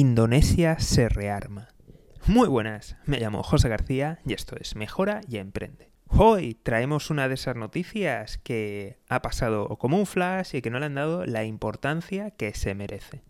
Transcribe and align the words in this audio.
Indonesia 0.00 0.78
se 0.78 1.10
rearma. 1.10 1.68
Muy 2.26 2.48
buenas, 2.48 2.96
me 3.04 3.20
llamo 3.20 3.42
José 3.42 3.68
García 3.68 4.18
y 4.24 4.32
esto 4.32 4.56
es 4.58 4.74
Mejora 4.74 5.20
y 5.28 5.36
Emprende. 5.36 5.90
Hoy 6.08 6.54
traemos 6.54 7.10
una 7.10 7.28
de 7.28 7.34
esas 7.34 7.54
noticias 7.54 8.38
que 8.38 8.96
ha 9.10 9.20
pasado 9.20 9.68
como 9.76 9.98
un 9.98 10.06
flash 10.06 10.56
y 10.56 10.62
que 10.62 10.70
no 10.70 10.78
le 10.78 10.86
han 10.86 10.94
dado 10.94 11.26
la 11.26 11.44
importancia 11.44 12.30
que 12.30 12.54
se 12.54 12.74
merece. 12.74 13.20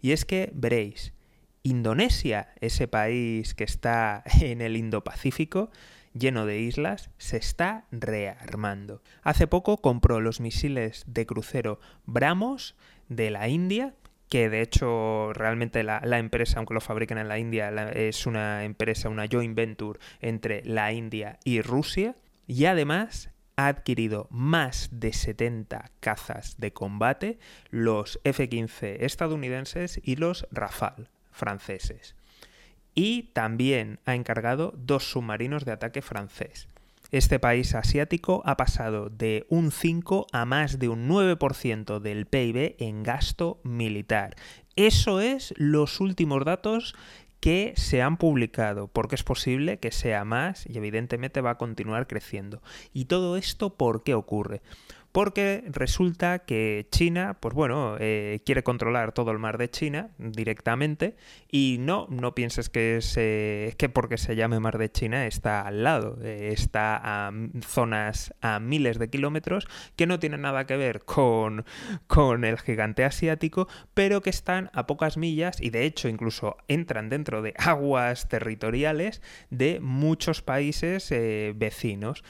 Y 0.00 0.10
es 0.10 0.24
que 0.24 0.50
veréis, 0.54 1.12
Indonesia, 1.62 2.52
ese 2.60 2.88
país 2.88 3.54
que 3.54 3.62
está 3.62 4.24
en 4.40 4.60
el 4.60 4.76
Indo-Pacífico, 4.76 5.70
lleno 6.14 6.46
de 6.46 6.58
islas, 6.58 7.10
se 7.18 7.36
está 7.36 7.84
rearmando. 7.92 9.02
Hace 9.22 9.46
poco 9.46 9.76
compró 9.76 10.20
los 10.20 10.40
misiles 10.40 11.04
de 11.06 11.26
crucero 11.26 11.78
Brahmos 12.06 12.74
de 13.08 13.30
la 13.30 13.46
India, 13.46 13.94
que 14.34 14.50
de 14.50 14.62
hecho 14.62 15.32
realmente 15.32 15.84
la, 15.84 16.18
empresa, 16.18 16.58
aunque 16.58 16.74
lo 16.74 16.80
fabriquen 16.80 17.18
en 17.18 17.28
la 17.28 17.38
India, 17.38 17.70
es 17.92 18.26
una 18.26 18.64
empresa, 18.64 19.08
una 19.08 19.28
joint 19.30 19.54
venture 19.54 20.00
entre 20.20 20.64
la 20.64 20.92
India 20.92 21.38
y 21.44 21.60
Rusia, 21.60 22.16
y 22.48 22.64
además 22.64 23.30
ha 23.54 23.68
adquirido 23.68 24.26
más 24.32 24.88
de 24.90 25.12
70 25.12 25.88
cazas 26.00 26.56
de 26.58 26.72
combate, 26.72 27.38
los 27.70 28.18
F-15 28.24 28.96
estadounidenses 29.04 30.00
y 30.02 30.16
los 30.16 30.48
Rafale 30.50 31.06
franceses. 31.30 32.16
Y 32.92 33.30
también 33.34 34.00
ha 34.04 34.16
encargado 34.16 34.74
dos 34.76 35.12
submarinos 35.12 35.64
de 35.64 35.70
ataque 35.70 36.02
francés. 36.02 36.68
Este 37.14 37.38
país 37.38 37.76
asiático 37.76 38.42
ha 38.44 38.56
pasado 38.56 39.08
de 39.08 39.46
un 39.48 39.70
5 39.70 40.26
a 40.32 40.44
más 40.46 40.80
de 40.80 40.88
un 40.88 41.08
9% 41.08 42.00
del 42.00 42.26
PIB 42.26 42.74
en 42.80 43.04
gasto 43.04 43.60
militar. 43.62 44.34
Eso 44.74 45.20
es 45.20 45.54
los 45.56 46.00
últimos 46.00 46.44
datos 46.44 46.96
que 47.38 47.72
se 47.76 48.02
han 48.02 48.16
publicado, 48.16 48.88
porque 48.88 49.14
es 49.14 49.22
posible 49.22 49.78
que 49.78 49.92
sea 49.92 50.24
más 50.24 50.66
y 50.68 50.76
evidentemente 50.76 51.40
va 51.40 51.50
a 51.50 51.56
continuar 51.56 52.08
creciendo. 52.08 52.62
¿Y 52.92 53.04
todo 53.04 53.36
esto 53.36 53.76
por 53.76 54.02
qué 54.02 54.14
ocurre? 54.14 54.60
Porque 55.14 55.62
resulta 55.68 56.40
que 56.40 56.88
China, 56.90 57.36
pues 57.38 57.54
bueno, 57.54 57.94
eh, 58.00 58.40
quiere 58.44 58.64
controlar 58.64 59.12
todo 59.12 59.30
el 59.30 59.38
mar 59.38 59.58
de 59.58 59.70
China 59.70 60.10
directamente 60.18 61.14
y 61.48 61.76
no, 61.78 62.08
no 62.10 62.34
pienses 62.34 62.68
que, 62.68 62.96
es, 62.96 63.14
eh, 63.16 63.74
que 63.78 63.88
porque 63.88 64.18
se 64.18 64.34
llame 64.34 64.58
mar 64.58 64.76
de 64.76 64.90
China 64.90 65.24
está 65.28 65.60
al 65.60 65.84
lado, 65.84 66.18
eh, 66.20 66.50
está 66.52 67.00
a 67.00 67.32
zonas 67.64 68.34
a 68.40 68.58
miles 68.58 68.98
de 68.98 69.08
kilómetros 69.08 69.68
que 69.94 70.08
no 70.08 70.18
tienen 70.18 70.40
nada 70.40 70.66
que 70.66 70.76
ver 70.76 71.04
con, 71.04 71.64
con 72.08 72.44
el 72.44 72.58
gigante 72.58 73.04
asiático, 73.04 73.68
pero 73.94 74.20
que 74.20 74.30
están 74.30 74.68
a 74.72 74.88
pocas 74.88 75.16
millas 75.16 75.60
y 75.60 75.70
de 75.70 75.84
hecho 75.84 76.08
incluso 76.08 76.56
entran 76.66 77.08
dentro 77.08 77.40
de 77.40 77.54
aguas 77.56 78.28
territoriales 78.28 79.22
de 79.50 79.78
muchos 79.78 80.42
países 80.42 81.08
vecinos. 81.54 82.24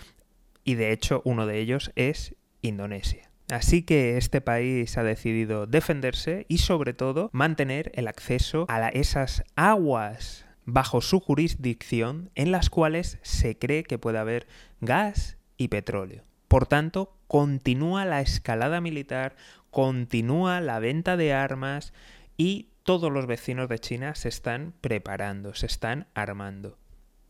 Y 0.65 0.75
de 0.75 0.93
hecho 0.93 1.23
uno 1.25 1.47
de 1.47 1.61
ellos 1.61 1.91
es 1.95 2.37
Indonesia. 2.69 3.31
Así 3.51 3.83
que 3.83 4.17
este 4.17 4.41
país 4.41 4.97
ha 4.97 5.03
decidido 5.03 5.67
defenderse 5.67 6.47
y 6.49 6.59
sobre 6.59 6.95
todo 6.95 7.29
mantener 7.33 7.93
el 7.95 8.09
acceso 8.09 8.67
a 8.69 8.89
esas 8.89 9.45
aguas 9.55 10.47
bajo 10.65 11.03
su 11.03 11.21
jurisdicción 11.21 12.31
en 12.35 12.51
las 12.51 12.71
cuales 12.71 13.19
se 13.23 13.59
cree 13.59 13.85
que 13.85 13.99
puede 13.99 14.19
haber 14.19 14.47
gas 14.81 15.37
y 15.59 15.69
petróleo. 15.69 16.25
Por 16.49 16.67
tanto, 16.67 17.17
continúa 17.27 18.07
la 18.07 18.23
escalada 18.23 18.81
militar, 18.81 19.37
continúa 19.71 20.61
la 20.61 20.79
venta 20.79 21.17
de 21.19 21.35
armas 21.35 21.93
y 22.37 22.71
todos 22.83 23.13
los 23.13 23.27
vecinos 23.27 23.69
de 23.69 23.79
China 23.79 24.15
se 24.15 24.29
están 24.29 24.73
preparando, 24.81 25.55
se 25.55 25.67
están 25.67 26.07
armando. 26.15 26.79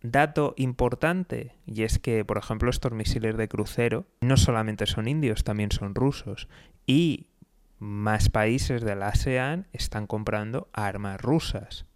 Dato 0.06 0.52
importante, 0.58 1.54
y 1.64 1.82
es 1.82 1.98
que, 1.98 2.26
por 2.26 2.36
ejemplo, 2.36 2.68
estos 2.68 2.92
misiles 2.92 3.38
de 3.38 3.48
crucero 3.48 4.04
no 4.20 4.36
solamente 4.36 4.84
son 4.84 5.08
indios, 5.08 5.44
también 5.44 5.72
son 5.72 5.94
rusos. 5.94 6.46
Y 6.86 7.28
más 7.78 8.28
países 8.28 8.82
de 8.82 8.96
la 8.96 9.08
ASEAN 9.08 9.66
están 9.72 10.06
comprando 10.06 10.68
armas 10.74 11.18
rusas. 11.22 11.86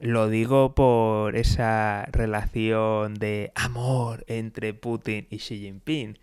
Lo 0.00 0.28
digo 0.28 0.74
por 0.74 1.36
esa 1.36 2.06
relación 2.06 3.14
de 3.14 3.52
amor 3.54 4.24
entre 4.26 4.74
Putin 4.74 5.28
y 5.30 5.38
Xi 5.38 5.60
Jinping. 5.60 6.18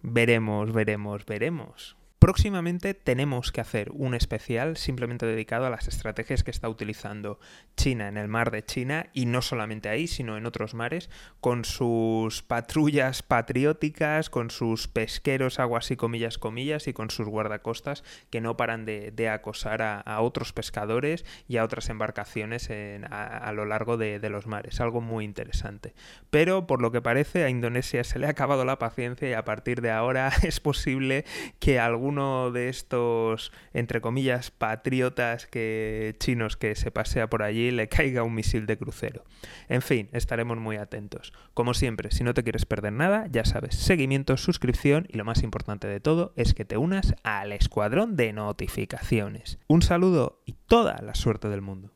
Veremos, 0.00 0.72
veremos, 0.72 1.26
veremos. 1.26 1.98
Próximamente 2.22 2.94
tenemos 2.94 3.50
que 3.50 3.60
hacer 3.60 3.90
un 3.92 4.14
especial 4.14 4.76
simplemente 4.76 5.26
dedicado 5.26 5.66
a 5.66 5.70
las 5.70 5.88
estrategias 5.88 6.44
que 6.44 6.52
está 6.52 6.68
utilizando 6.68 7.40
China 7.76 8.06
en 8.06 8.16
el 8.16 8.28
mar 8.28 8.52
de 8.52 8.64
China 8.64 9.08
y 9.12 9.26
no 9.26 9.42
solamente 9.42 9.88
ahí, 9.88 10.06
sino 10.06 10.36
en 10.36 10.46
otros 10.46 10.72
mares, 10.72 11.10
con 11.40 11.64
sus 11.64 12.42
patrullas 12.42 13.24
patrióticas, 13.24 14.30
con 14.30 14.50
sus 14.50 14.86
pesqueros, 14.86 15.58
aguas 15.58 15.90
y 15.90 15.96
comillas, 15.96 16.38
comillas, 16.38 16.86
y 16.86 16.92
con 16.92 17.10
sus 17.10 17.26
guardacostas 17.26 18.04
que 18.30 18.40
no 18.40 18.56
paran 18.56 18.84
de, 18.84 19.28
acosar 19.28 19.82
a, 19.82 20.20
otros 20.20 20.52
pescadores 20.52 21.24
y 21.48 21.56
a 21.56 21.64
otras 21.64 21.90
embarcaciones 21.90 22.70
a, 22.70 23.50
lo 23.52 23.64
largo 23.64 23.96
de, 23.96 24.20
los 24.30 24.46
mares. 24.46 24.80
Algo 24.80 25.00
muy 25.00 25.24
interesante. 25.24 25.92
Pero 26.30 26.68
por 26.68 26.82
lo 26.82 26.92
que 26.92 27.02
parece 27.02 27.42
a 27.42 27.50
Indonesia 27.50 28.04
se 28.04 28.20
le 28.20 28.28
ha 28.28 28.30
acabado 28.30 28.64
la 28.64 28.78
paciencia 28.78 29.28
y 29.28 29.32
a 29.32 29.44
partir 29.44 29.80
de 29.80 29.90
ahora 29.90 30.30
es 30.44 30.60
posible 30.60 31.24
que 31.58 31.80
algún 31.80 32.11
uno 32.12 32.50
de 32.50 32.68
estos, 32.68 33.52
entre 33.72 34.00
comillas, 34.00 34.50
patriotas 34.50 35.46
que, 35.46 36.14
chinos 36.18 36.56
que 36.56 36.74
se 36.74 36.90
pasea 36.90 37.28
por 37.28 37.42
allí 37.42 37.70
le 37.70 37.88
caiga 37.88 38.22
un 38.22 38.34
misil 38.34 38.66
de 38.66 38.76
crucero. 38.76 39.24
En 39.68 39.82
fin, 39.82 40.08
estaremos 40.12 40.58
muy 40.58 40.76
atentos. 40.76 41.32
Como 41.54 41.74
siempre, 41.74 42.10
si 42.10 42.22
no 42.22 42.34
te 42.34 42.42
quieres 42.42 42.66
perder 42.66 42.92
nada, 42.92 43.26
ya 43.30 43.44
sabes, 43.44 43.74
seguimiento, 43.74 44.36
suscripción 44.36 45.06
y 45.08 45.16
lo 45.16 45.24
más 45.24 45.42
importante 45.42 45.88
de 45.88 46.00
todo 46.00 46.32
es 46.36 46.54
que 46.54 46.64
te 46.64 46.76
unas 46.76 47.14
al 47.22 47.52
escuadrón 47.52 48.16
de 48.16 48.32
notificaciones. 48.32 49.58
Un 49.66 49.82
saludo 49.82 50.42
y 50.44 50.54
toda 50.66 51.00
la 51.02 51.14
suerte 51.14 51.48
del 51.48 51.62
mundo. 51.62 51.90